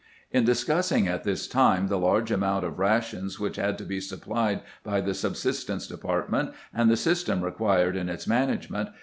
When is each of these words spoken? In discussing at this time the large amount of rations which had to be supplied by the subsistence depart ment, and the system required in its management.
In 0.31 0.45
discussing 0.45 1.07
at 1.07 1.25
this 1.25 1.47
time 1.47 1.87
the 1.87 1.99
large 1.99 2.31
amount 2.31 2.65
of 2.65 2.79
rations 2.79 3.39
which 3.39 3.57
had 3.57 3.77
to 3.77 3.83
be 3.83 3.99
supplied 4.01 4.61
by 4.83 4.99
the 4.99 5.13
subsistence 5.13 5.85
depart 5.85 6.31
ment, 6.31 6.53
and 6.73 6.89
the 6.89 6.97
system 6.97 7.43
required 7.43 7.95
in 7.95 8.09
its 8.09 8.25
management. 8.25 8.89